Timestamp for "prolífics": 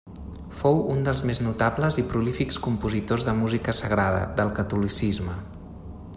2.13-2.59